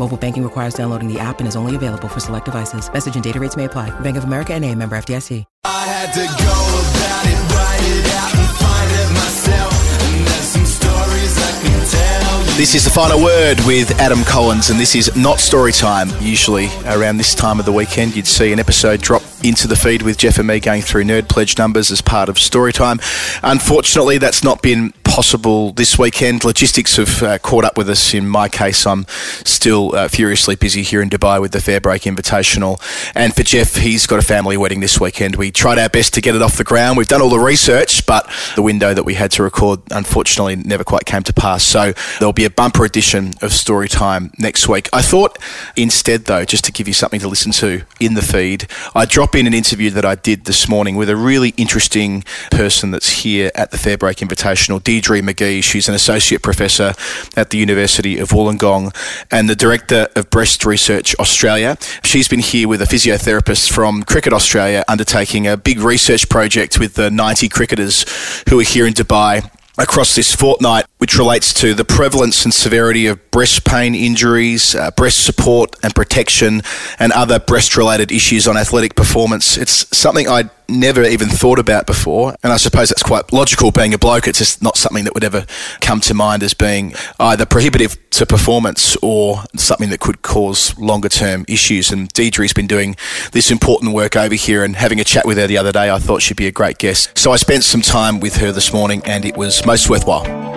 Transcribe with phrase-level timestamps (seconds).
[0.00, 2.90] Mobile banking requires downloading the app and is only available for select devices.
[2.90, 3.90] Message and data rates may apply.
[4.00, 5.44] Bank of America and a member FDIC.
[5.64, 6.56] I had to go
[6.96, 9.74] about it, write it out and find it myself.
[10.08, 12.56] And there's some stories I can tell you.
[12.56, 16.08] This is the final word with Adam Collins, and this is not story time.
[16.20, 20.00] Usually, around this time of the weekend, you'd see an episode drop into the feed
[20.00, 23.00] with Jeff and me going through Nerd Pledge numbers as part of story time.
[23.42, 26.44] Unfortunately, that's not been possible this weekend.
[26.44, 28.14] Logistics have uh, caught up with us.
[28.14, 29.06] In my case, I'm
[29.44, 32.80] still uh, furiously busy here in Dubai with the FairBreak Invitational.
[33.16, 35.34] And for Jeff, he's got a family wedding this weekend.
[35.34, 36.96] We tried our best to get it off the ground.
[36.96, 40.84] We've done all the research, but the window that we had to record, unfortunately, never
[40.84, 41.64] quite came to pass.
[41.64, 44.88] So there'll be a bumper edition of Story Time next week.
[44.92, 45.38] I thought
[45.74, 49.34] instead, though, just to give you something to listen to in the feed, I drop
[49.34, 52.22] in an interview that I did this morning with a really interesting
[52.52, 55.62] person that's here at the FairBreak Invitational, Deirdre McGhee.
[55.62, 56.92] She's an associate professor
[57.36, 58.94] at the University of Wollongong
[59.30, 61.76] and the director of Breast Research Australia.
[62.04, 66.94] She's been here with a physiotherapist from Cricket Australia undertaking a big research project with
[66.94, 68.04] the 90 cricketers
[68.48, 73.06] who are here in Dubai across this fortnight, which relates to the prevalence and severity
[73.06, 76.60] of breast pain injuries, uh, breast support and protection,
[76.98, 79.56] and other breast related issues on athletic performance.
[79.56, 83.94] It's something I'd never even thought about before, and I suppose that's quite logical being
[83.94, 84.28] a bloke.
[84.28, 85.46] It's just not something that would ever
[85.80, 91.08] come to mind as being either prohibitive to performance or something that could cause longer
[91.08, 91.90] term issues.
[91.90, 92.94] And Deirdre's been doing
[93.32, 95.98] this important work over here, and having a chat with her the other day, I
[95.98, 97.16] thought she'd be a great guest.
[97.16, 100.49] So I spent some time with her this morning, and it was most worthwhile.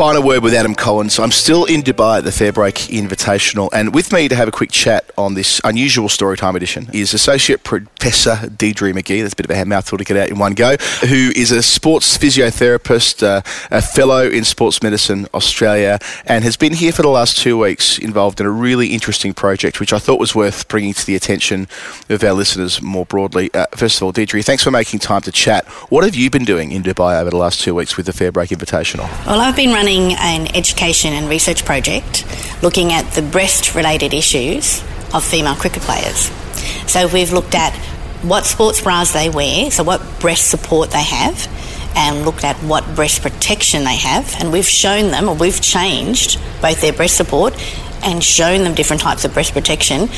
[0.00, 1.18] Final word with Adam Collins.
[1.18, 4.72] I'm still in Dubai at the FairBreak Invitational, and with me to have a quick
[4.72, 9.20] chat on this unusual Storytime edition is Associate Professor Deirdre McGhee.
[9.20, 10.78] That's a bit of a mouthful to get out in one go.
[11.06, 16.72] Who is a sports physiotherapist, uh, a fellow in Sports Medicine Australia, and has been
[16.72, 20.18] here for the last two weeks involved in a really interesting project, which I thought
[20.18, 21.68] was worth bringing to the attention
[22.08, 23.52] of our listeners more broadly.
[23.52, 25.66] Uh, first of all, Deirdre, thanks for making time to chat.
[25.90, 28.48] What have you been doing in Dubai over the last two weeks with the FairBreak
[28.48, 29.06] Invitational?
[29.26, 32.24] Well, I've been running an education and research project
[32.62, 36.30] looking at the breast related issues of female cricket players.
[36.86, 37.74] So we've looked at
[38.22, 41.48] what sports bras they wear, so what breast support they have,
[41.96, 46.40] and looked at what breast protection they have, and we've shown them, or we've changed
[46.62, 47.54] both their breast support
[48.04, 50.08] and shown them different types of breast protection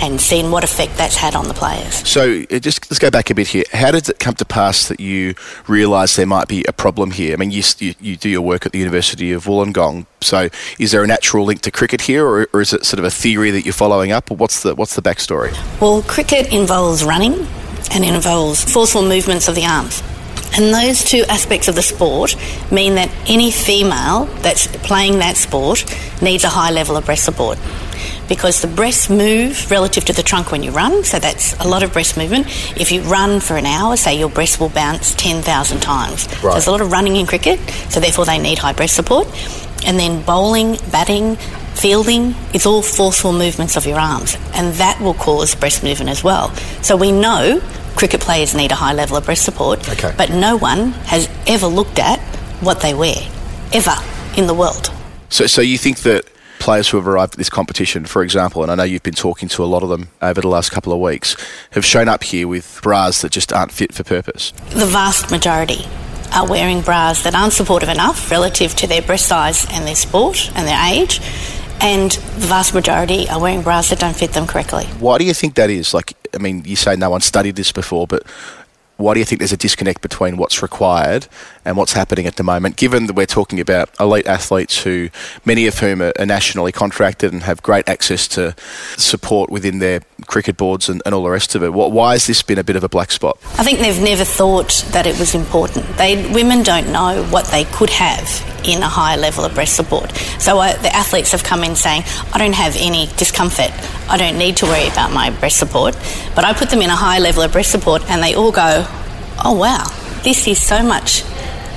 [0.00, 2.08] and seen what effect that's had on the players.
[2.08, 3.64] So uh, just let's go back a bit here.
[3.72, 5.34] How did it come to pass that you
[5.66, 7.34] realised there might be a problem here?
[7.34, 10.06] I mean, you, you, you, do your work at the University of Wollongong.
[10.20, 10.48] So
[10.78, 13.10] is there a natural link to cricket here, or, or is it sort of a
[13.10, 15.52] theory that you're following up, or what's the what's the backstory?
[15.80, 17.46] Well, cricket involves running
[17.92, 20.02] and it involves forceful movements of the arms.
[20.56, 22.36] And those two aspects of the sport
[22.72, 25.84] mean that any female that's playing that sport
[26.20, 27.58] needs a high level of breast support.
[28.30, 31.82] Because the breasts move relative to the trunk when you run, so that's a lot
[31.82, 32.46] of breast movement.
[32.80, 36.30] If you run for an hour, say your breast will bounce 10,000 times.
[36.40, 37.58] So there's a lot of running in cricket,
[37.90, 39.26] so therefore they need high breast support.
[39.84, 41.36] And then bowling, batting,
[41.74, 46.22] fielding, it's all forceful movements of your arms, and that will cause breast movement as
[46.22, 46.54] well.
[46.82, 47.60] So we know
[47.96, 50.14] cricket players need a high level of breast support, Okay.
[50.16, 52.20] but no one has ever looked at
[52.60, 53.16] what they wear,
[53.72, 53.96] ever
[54.36, 54.92] in the world.
[55.30, 56.26] So, so you think that
[56.60, 59.48] players who have arrived at this competition, for example, and I know you've been talking
[59.48, 61.34] to a lot of them over the last couple of weeks,
[61.72, 64.52] have shown up here with bras that just aren't fit for purpose?
[64.70, 65.86] The vast majority
[66.32, 70.52] are wearing bras that aren't supportive enough relative to their breast size and their sport
[70.54, 71.20] and their age,
[71.80, 74.84] and the vast majority are wearing bras that don't fit them correctly.
[75.00, 75.92] Why do you think that is?
[75.92, 78.22] Like, I mean, you say no one studied this before, but
[78.98, 81.26] why do you think there's a disconnect between what's required
[81.64, 82.76] and what's happening at the moment?
[82.76, 85.10] Given that we're talking about elite athletes who,
[85.44, 88.54] many of whom are, nationally contracted and have great access to
[88.96, 92.42] support within their cricket boards and, and all the rest of it, why has this
[92.42, 93.38] been a bit of a black spot?
[93.58, 95.86] I think they've never thought that it was important.
[95.96, 98.28] They, women don't know what they could have
[98.64, 100.14] in a higher level of breast support.
[100.38, 102.02] So uh, the athletes have come in saying,
[102.32, 103.72] I don't have any discomfort.
[104.08, 105.96] I don't need to worry about my breast support.
[106.34, 108.86] But I put them in a high level of breast support and they all go,
[109.44, 109.84] oh wow,
[110.22, 111.24] this is so much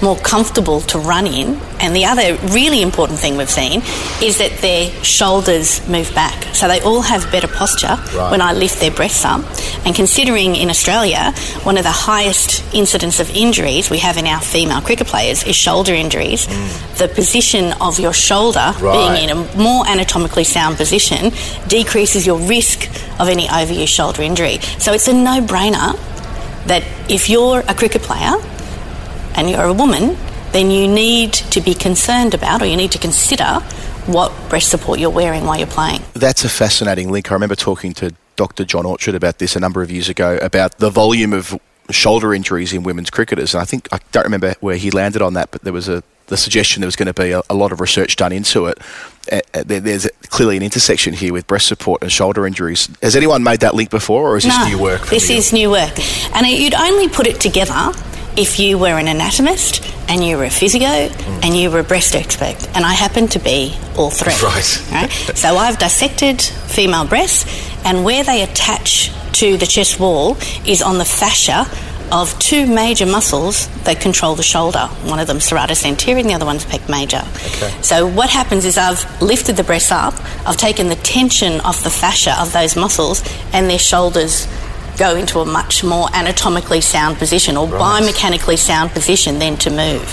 [0.04, 1.60] more comfortable to run in.
[1.80, 3.82] And the other really important thing we've seen
[4.22, 6.44] is that their shoulders move back.
[6.54, 7.96] So they all have better posture
[8.30, 9.42] when I lift their breasts up.
[9.86, 11.34] And considering in Australia,
[11.64, 15.56] one of the highest incidents of injuries we have in our female cricket players is
[15.56, 16.46] shoulder injuries.
[16.48, 16.98] Hmm.
[16.98, 19.16] The position of your shoulder Right.
[19.18, 21.32] being in a more anatomically sound position
[21.68, 22.90] decreases your risk
[23.20, 24.60] of any overuse shoulder injury.
[24.80, 25.98] So it's a no brainer
[26.68, 28.34] that if you're a cricket player
[29.36, 30.18] and you're a woman,
[30.52, 33.60] then you need to be concerned about or you need to consider
[34.06, 36.02] what breast support you're wearing while you're playing.
[36.14, 37.32] That's a fascinating link.
[37.32, 38.66] I remember talking to Dr.
[38.66, 41.60] John Orchard about this a number of years ago about the volume of
[41.90, 43.54] shoulder injuries in women's cricketers.
[43.54, 46.04] And I think, I don't remember where he landed on that, but there was a
[46.28, 48.78] the suggestion there was going to be a, a lot of research done into it.
[49.32, 52.90] Uh, there, there's clearly an intersection here with breast support and shoulder injuries.
[53.02, 55.06] Has anyone made that link before, or is this new work?
[55.08, 55.36] This you?
[55.38, 56.00] is new work.
[56.34, 57.92] And it- you'd only put it together
[58.38, 61.44] if you were an anatomist and you were a physio mm.
[61.44, 62.56] and you were a breast expert.
[62.76, 64.34] And I happen to be all three.
[64.44, 64.92] Right.
[64.92, 65.12] right?
[65.38, 67.46] So I've dissected female breasts,
[67.86, 71.66] and where they attach to the chest wall is on the fascia
[72.12, 74.88] of two major muscles that control the shoulder.
[75.06, 77.24] One of them serratus anterior, and the other one's pec major.
[77.82, 80.14] So what happens is I've lifted the breasts up,
[80.46, 84.48] I've taken the tension off the fascia of those muscles, and their shoulders
[84.98, 90.08] go into a much more anatomically sound position or biomechanically sound position than to move.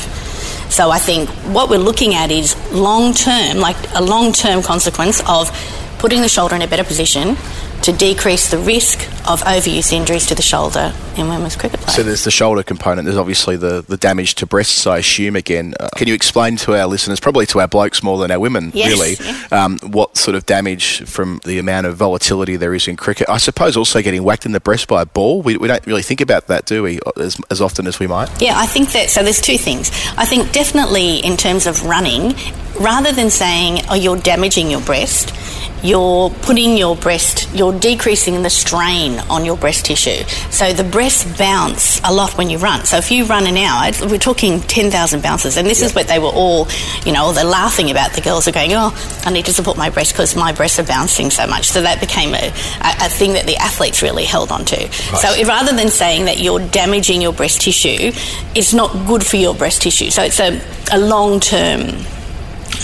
[0.70, 5.20] So I think what we're looking at is long term, like a long term consequence
[5.28, 5.50] of
[5.98, 7.36] putting the shoulder in a better position
[7.82, 11.94] to decrease the risk of overuse injuries to the shoulder in women's cricket players.
[11.96, 13.06] So there's the shoulder component.
[13.06, 15.74] There's obviously the, the damage to breasts, I assume, again.
[15.80, 18.70] Uh, can you explain to our listeners, probably to our blokes more than our women,
[18.74, 19.64] Yes, really, yeah.
[19.64, 23.28] um, what sort of damage from the amount of volatility there is in cricket?
[23.28, 25.40] I suppose also getting whacked in the breast by a ball.
[25.42, 28.28] We, we don't really think about that, do we, as, as often as we might?
[28.42, 29.10] Yeah, I think that.
[29.10, 29.90] So there's two things.
[30.18, 32.34] I think definitely in terms of running,
[32.78, 35.34] rather than saying, oh, you're damaging your breast,
[35.82, 40.24] you're putting your breast, you're decreasing the strain on your breast tissue.
[40.50, 42.84] So the breasts bounce a lot when you run.
[42.84, 45.56] So if you run an hour, we're talking 10,000 bounces.
[45.56, 46.68] And this is what they were all,
[47.04, 48.12] you know, they're laughing about.
[48.12, 48.92] The girls are going, oh,
[49.24, 51.68] I need to support my breast because my breasts are bouncing so much.
[51.68, 54.92] So that became a, a, a thing that the athletes really held on to.
[54.92, 58.12] So it- rather than saying that you're damaging your breast tissue,
[58.54, 60.10] it's not good for your breast tissue.
[60.10, 60.60] So it's a,
[60.92, 61.88] a long term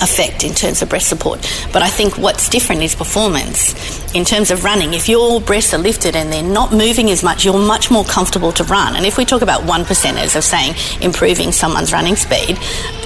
[0.03, 1.41] effect in terms of breast support.
[1.73, 3.75] But I think what's different is performance.
[4.15, 7.45] In terms of running, if your breasts are lifted and they're not moving as much,
[7.45, 8.97] you're much more comfortable to run.
[8.97, 12.59] And if we talk about one percenters of saying improving someone's running speed,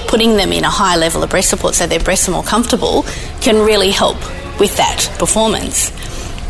[0.08, 3.04] putting them in a higher level of breast support so their breasts are more comfortable
[3.40, 4.18] can really help
[4.58, 5.92] with that performance.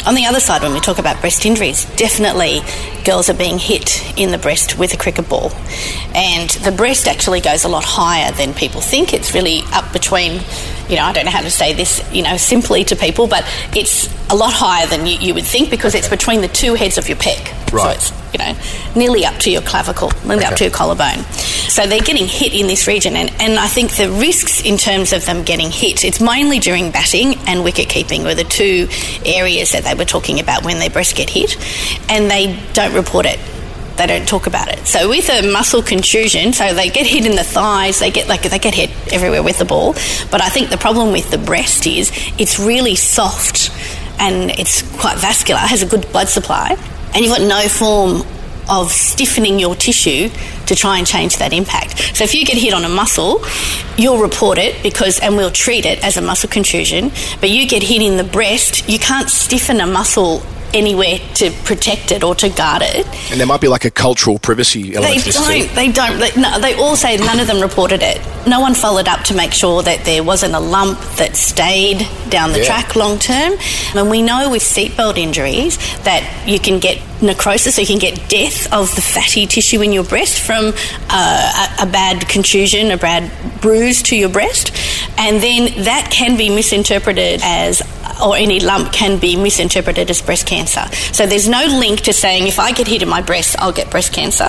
[0.07, 2.61] On the other side, when we talk about breast injuries, definitely
[3.05, 5.53] girls are being hit in the breast with a cricket ball.
[6.15, 9.13] And the breast actually goes a lot higher than people think.
[9.13, 10.41] It's really up between,
[10.89, 13.45] you know, I don't know how to say this, you know, simply to people, but
[13.75, 16.99] it's a lot higher than you, you would think because it's between the two heads
[16.99, 17.73] of your pec.
[17.73, 18.01] Right.
[18.01, 18.57] So it's, you know,
[18.97, 21.25] nearly up to your clavicle, nearly up to your collarbone.
[21.71, 23.15] So they're getting hit in this region.
[23.15, 26.91] And, and I think the risks in terms of them getting hit, it's mainly during
[26.91, 28.89] batting and wicket keeping were the two
[29.25, 31.57] areas that they were talking about when their breasts get hit.
[32.09, 33.39] And they don't report it.
[33.97, 34.87] They don't talk about it.
[34.87, 38.43] So with a muscle contusion, so they get hit in the thighs, they get like
[38.43, 39.93] they get hit everywhere with the ball.
[40.31, 43.71] But I think the problem with the breast is it's really soft
[44.19, 46.77] and it's quite vascular, has a good blood supply,
[47.15, 48.23] and you've got no form
[48.71, 50.29] of stiffening your tissue
[50.67, 52.17] to try and change that impact.
[52.17, 53.45] So if you get hit on a muscle,
[53.99, 57.83] you'll report it because and we'll treat it as a muscle contusion, but you get
[57.83, 60.43] hit in the breast, you can't stiffen a muscle
[60.75, 63.07] anywhere to protect it or to guard it.
[63.31, 65.33] And there might be like a cultural privacy They element too.
[65.33, 65.75] don't.
[65.75, 66.19] They don't.
[66.19, 68.21] They, no, they all say none of them reported it.
[68.47, 72.53] No one followed up to make sure that there wasn't a lump that stayed down
[72.53, 72.65] the Yeah.
[72.67, 73.55] track long term.
[73.95, 78.29] And we know with seatbelt injuries that you can get necrosis, so you can get
[78.31, 80.73] death of the fatty tissue in your breast from
[81.11, 84.73] uh, a, a bad contusion, a bad bruise to your breast,
[85.19, 87.83] and then that can be misinterpreted as
[88.23, 90.85] or any lump can be misinterpreted as breast cancer.
[91.13, 93.91] So there's no link to saying if I get hit in my breast, I'll get
[93.91, 94.49] breast cancer.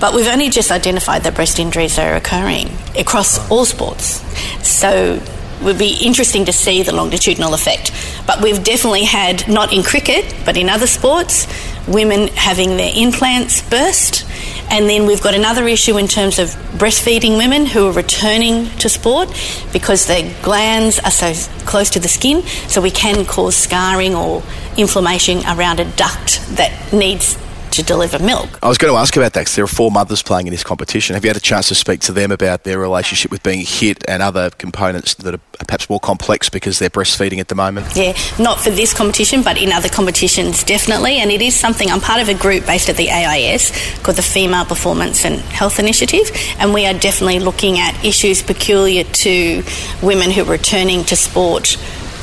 [0.00, 4.22] But we've only just identified that breast injuries are occurring across all sports.
[4.66, 5.20] So
[5.60, 7.92] it would be interesting to see the longitudinal effect.
[8.26, 11.46] But we've definitely had, not in cricket, but in other sports,
[11.86, 14.26] women having their implants burst.
[14.70, 18.88] And then we've got another issue in terms of breastfeeding women who are returning to
[18.88, 19.28] sport
[19.72, 21.32] because their glands are so
[21.66, 24.42] close to the skin, so we can cause scarring or
[24.76, 27.36] inflammation around a duct that needs
[27.72, 28.58] to deliver milk.
[28.62, 30.64] I was going to ask about that because there are four mothers playing in this
[30.64, 31.14] competition.
[31.14, 34.04] Have you had a chance to speak to them about their relationship with being hit
[34.08, 37.86] and other components that are perhaps more complex because they're breastfeeding at the moment?
[37.94, 41.16] Yeah, not for this competition, but in other competitions, definitely.
[41.16, 43.72] And it is something, I'm part of a group based at the AIS
[44.02, 49.04] called the Female Performance and Health Initiative, and we are definitely looking at issues peculiar
[49.04, 49.62] to
[50.02, 51.76] women who are returning to sport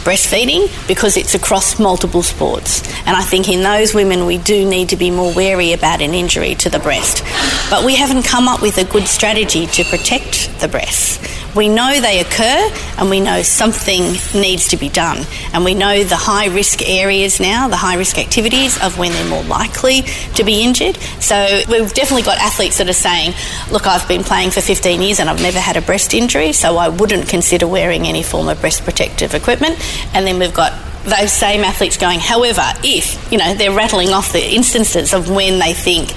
[0.08, 2.82] breastfeeding because it's across multiple sports.
[3.06, 6.14] And I think in those women, we do need to be more wary about an
[6.14, 7.26] injury to the breast.
[7.70, 11.20] But we haven't come up with a good strategy to protect the breasts.
[11.58, 14.04] We know they occur and we know something
[14.40, 15.26] needs to be done.
[15.54, 19.28] And we know the high risk areas now, the high risk activities of when they're
[19.28, 20.04] more likely
[20.36, 20.98] to be injured.
[21.20, 23.34] So we've definitely got athletes that are saying,
[23.72, 26.78] look, I've been playing for 15 years and I've never had a breast injury, so
[26.78, 29.80] I wouldn't consider wearing any form of breast protective equipment.
[30.14, 30.74] And then we've got
[31.06, 35.58] those same athletes going, however, if, you know, they're rattling off the instances of when
[35.58, 36.14] they think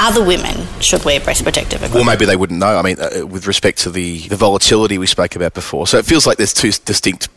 [0.00, 2.76] other women should wear breast protective Well, maybe they wouldn't know.
[2.78, 5.86] I mean, uh, with respect to the, the volatility we spoke about before.
[5.86, 7.28] So it feels like there's two distinct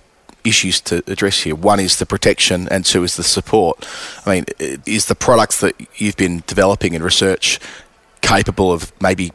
[0.44, 1.56] issues to address here.
[1.56, 3.86] One is the protection, and two is the support.
[4.26, 4.46] I mean,
[4.86, 7.60] is the products that you've been developing in research
[8.22, 9.32] capable of maybe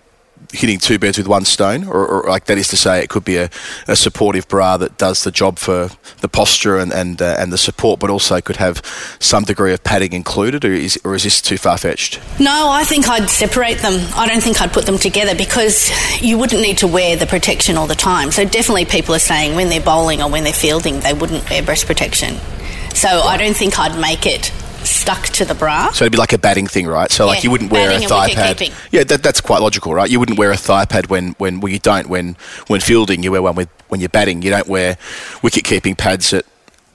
[0.55, 3.25] hitting two birds with one stone, or, or like that is to say, it could
[3.25, 3.51] be a,
[3.89, 7.59] a supportive bra that does the job for the posture and and, uh, and the
[7.59, 8.81] support, but also could have
[9.19, 12.21] some degree of padding included, or is or is this too far fetched?
[12.39, 13.95] No, I think I'd separate them.
[14.15, 15.91] I don't think I'd put them together because
[16.23, 18.31] you wouldn't need to wear the protection all the time.
[18.31, 21.63] So definitely people are saying when they're bowling or when they're fielding, they wouldn't wear
[21.63, 22.37] breast protection.
[22.95, 24.53] So I don't think I'd make it
[24.85, 25.91] stuck to the bra.
[25.93, 27.11] So it'd be like a batting thing, right?
[27.11, 28.57] So like Yeah, you wouldn't wear a thigh pad.
[28.59, 28.75] keeping.
[28.91, 30.11] Yeah, that, that's quite logical, right?
[30.11, 32.37] You wouldn't wear a thigh pad when, when well you don't when
[32.69, 33.23] when fielding.
[33.23, 34.43] You wear one with when you're batting.
[34.43, 34.97] You don't wear
[35.43, 36.45] wicket keeping pads at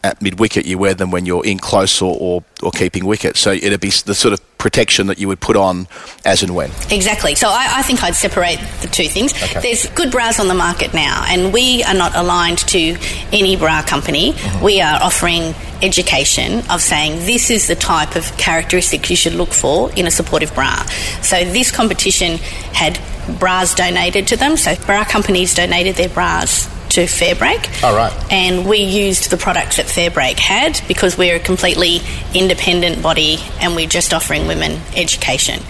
[0.04, 0.66] at mid wicket.
[0.66, 3.38] You wear them when you're in close or, or, or keeping wicket.
[3.38, 5.88] So it'd be the sort of protection that you would put on
[6.26, 6.70] as and when.
[6.92, 7.34] Exactly.
[7.36, 9.34] So I, I think I'd separate the two things.
[9.54, 12.98] There's good bras on the market now, and we are not aligned to
[13.32, 14.34] any bra company.
[14.34, 14.66] Mm-hmm.
[14.66, 19.54] We are offering education of saying this is the type of characteristic you should look
[19.54, 20.76] for in a supportive bra.
[21.22, 22.38] So this competition
[22.74, 23.00] had
[23.40, 24.58] bras donated to them.
[24.58, 27.84] So bra companies donated their bras to FairBreak.
[27.84, 28.12] Oh, right.
[28.32, 32.00] And we used the products that FairBreak had because we're a completely
[32.34, 35.62] independent body and we're just offering women education.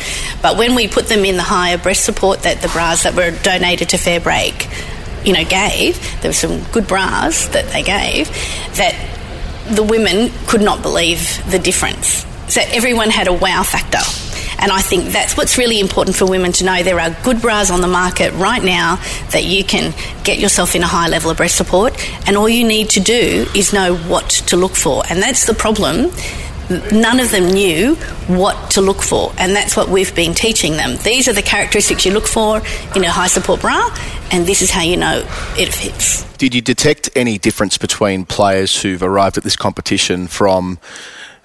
[0.42, 3.32] But when we put them in the higher breast support that the bras that were
[3.44, 8.30] donated to FairBreak, you know, gave, there were some good bras that they gave
[8.78, 8.96] that
[9.70, 12.26] the women could not believe the difference.
[12.50, 14.00] So everyone had a wow factor.
[14.62, 16.84] And I think that's what's really important for women to know.
[16.84, 18.98] There are good bras on the market right now
[19.32, 19.94] that you can
[20.26, 21.94] get yourself in a high level of breast support,
[22.28, 25.04] and all you need to do is know what to look for.
[25.10, 26.12] And that's the problem.
[26.92, 27.96] None of them knew
[28.28, 30.98] what to look for, and that's what we've been teaching them.
[31.04, 32.62] These are the characteristics you look for
[32.96, 33.90] in a high support bra,
[34.32, 35.20] and this is how you know
[35.58, 36.24] it fits.
[36.34, 40.80] Did you detect any difference between players who've arrived at this competition from,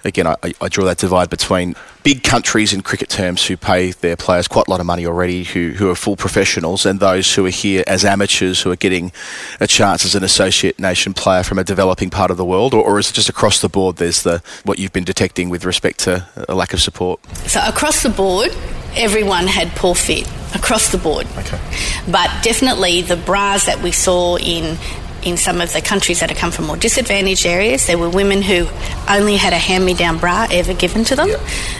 [0.05, 4.15] again, I, I draw that divide between big countries in cricket terms who pay their
[4.15, 7.45] players quite a lot of money already, who, who are full professionals, and those who
[7.45, 9.11] are here as amateurs who are getting
[9.59, 12.73] a chance as an associate nation player from a developing part of the world?
[12.73, 15.65] Or, or is it just across the board there's the what you've been detecting with
[15.65, 17.19] respect to a lack of support?
[17.47, 18.51] So across the board,
[18.95, 21.25] everyone had poor fit across the board.
[21.37, 21.59] Okay.
[22.09, 24.77] But definitely the bras that we saw in
[25.25, 27.87] in some of the countries that have come from more disadvantaged areas.
[27.87, 28.67] There were women who
[29.09, 31.29] only had a hand-me-down bra ever given to them.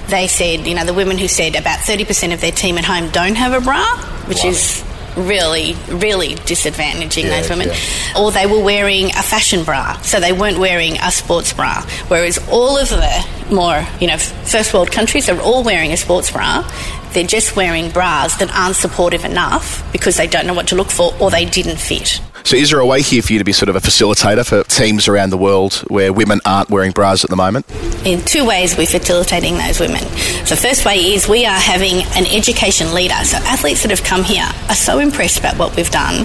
[0.07, 3.09] They said, you know, the women who said about 30% of their team at home
[3.11, 3.85] don't have a bra,
[4.27, 4.83] which is
[5.15, 7.69] really, really disadvantaging Yeah, those women.
[7.69, 8.19] yeah.
[8.19, 11.83] Or they were wearing a fashion bra, so they weren't wearing a sports bra.
[12.09, 16.31] Whereas all of the more, you know, first world countries are all wearing a sports
[16.31, 16.69] bra.
[17.13, 20.89] They're just wearing bras that aren't supportive enough because they don't know what to look
[20.91, 22.19] for or they didn't fit.
[22.45, 24.63] So, is there a way here for you to be sort of a facilitator for
[24.65, 27.65] teams around the world where women aren't wearing bras at the moment?
[28.05, 30.03] In two ways, we're facilitating those women.
[30.47, 33.15] The first way is we are having an education leader.
[33.23, 36.19] So, athletes that have come here are so impressed about what we've done.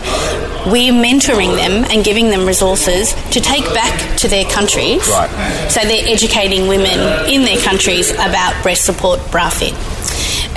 [0.70, 5.08] We're mentoring them and giving them resources to take back to their countries.
[5.08, 5.70] Right.
[5.70, 9.72] So, they're educating women in their countries about breast support bra fit.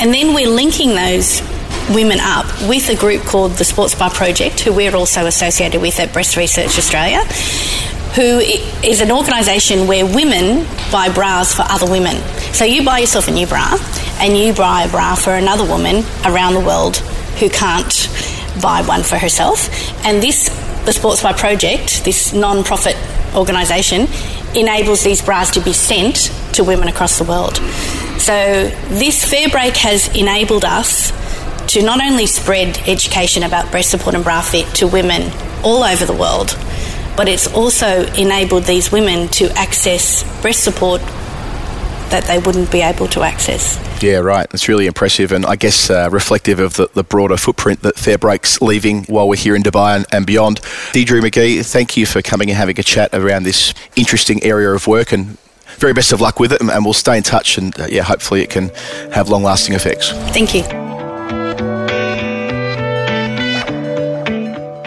[0.02, 1.40] And then we're linking those
[1.92, 6.00] women up with a group called the Sports Bra Project, who we're also associated with
[6.00, 7.24] at Breast Research Australia,
[8.16, 8.40] who
[8.88, 12.16] is an organisation where women buy bras for other women.
[12.54, 13.78] So you buy yourself a new bra,
[14.20, 16.98] and you buy a bra for another woman around the world
[17.40, 18.10] who can't
[18.62, 19.68] buy one for herself.
[20.06, 20.50] And this,
[20.86, 22.96] the Sports Bra Project, this non-profit
[23.36, 24.08] organisation,
[24.56, 27.58] enables these bras to be sent to women across the world.
[28.20, 31.12] So this FairBreak has enabled us
[31.74, 35.32] to not only spread education about breast support and bra fit to women
[35.64, 36.56] all over the world,
[37.18, 41.02] but it's also enabled these women to access breast support
[42.12, 43.80] that they wouldn't be able to access.
[44.04, 44.46] Yeah, right.
[44.54, 48.62] It's really impressive and I guess uh, reflective of the, the broader footprint that FairBreak's
[48.62, 50.62] leaving while we're here in Dubai and, and beyond.
[50.92, 54.86] Deirdre McGhee, thank you for coming and having a chat around this interesting area of
[54.86, 55.40] work and
[55.78, 58.04] very best of luck with it and, and we'll stay in touch and uh, yeah,
[58.04, 58.70] hopefully it can
[59.12, 60.12] have long lasting effects.
[60.34, 60.83] Thank you.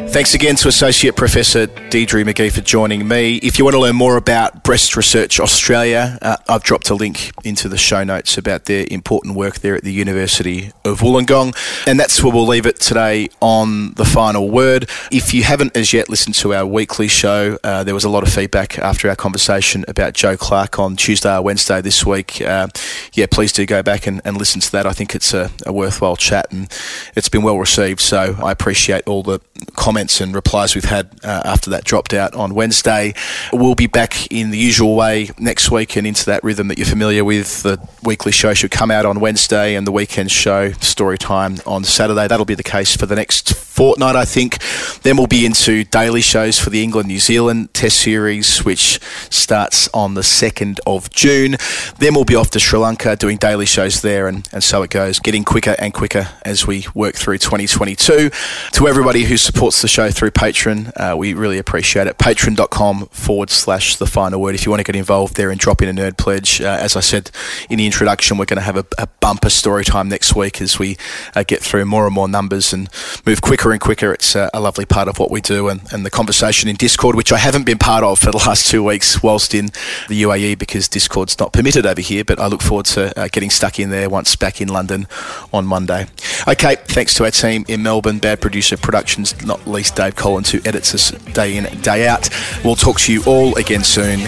[0.08, 3.36] Thanks again to Associate Professor Deirdre McGhee for joining me.
[3.36, 7.32] If you want to learn more about Breast Research Australia, uh, I've dropped a link
[7.44, 11.54] into the show notes about their important work there at the University of Wollongong.
[11.86, 14.88] And that's where we'll leave it today on the final word.
[15.12, 18.22] If you haven't as yet listened to our weekly show, uh, there was a lot
[18.22, 22.40] of feedback after our conversation about Joe Clark on Tuesday or Wednesday this week.
[22.40, 22.68] Uh,
[23.12, 24.86] yeah, please do go back and, and listen to that.
[24.86, 26.72] I think it's a, a worthwhile chat and
[27.14, 28.00] it's been well received.
[28.00, 29.40] So I appreciate all the
[29.74, 33.14] comments and replies we've had uh, after that dropped out on Wednesday.
[33.52, 36.86] We'll be back in the usual way next week and into that rhythm that you're
[36.86, 37.62] familiar with.
[37.62, 41.84] The weekly show should come out on Wednesday and the weekend show, story time, on
[41.84, 42.28] Saturday.
[42.28, 44.58] That'll be the case for the next fortnight, I think.
[45.02, 49.86] Then we'll be into daily shows for the England New Zealand Test Series, which starts
[49.92, 51.56] on the 2nd of June.
[51.98, 54.88] Then we'll be off to Sri Lanka doing daily shows there, and, and so it
[54.88, 58.30] goes, getting quicker and quicker as we work through 2022.
[58.72, 62.16] To everybody who supports the show through Patreon, uh, we really appreciate it.
[62.16, 64.54] Patreon.com forward slash the final word.
[64.54, 66.96] If you want to get involved there and drop in a nerd pledge, uh, as
[66.96, 67.30] I said
[67.68, 70.78] in the introduction, we're going to have a, a bumper story time next week as
[70.78, 70.96] we
[71.34, 72.88] uh, get through more and more numbers and
[73.26, 74.12] move quicker and quicker.
[74.12, 77.16] It's uh, a lovely part of what we do, and, and the conversation in Discord,
[77.16, 79.66] which I haven't been part of for the last two weeks whilst in
[80.08, 82.24] the UAE because Discord's not permitted over here.
[82.24, 85.06] But I look forward to uh, getting stuck in there once back in London
[85.52, 86.06] on Monday.
[86.46, 90.60] Okay, thanks to our team in Melbourne, Bad Producer Productions, not least Dave Collins, who
[90.64, 92.28] edits us day in, day out.
[92.64, 94.20] We'll talk to you all again soon.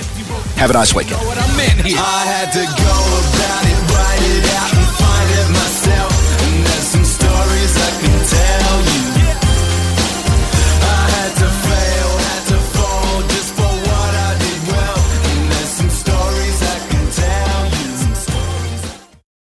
[0.56, 1.20] Have a nice weekend.